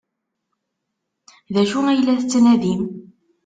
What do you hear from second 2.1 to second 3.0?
tettnadim?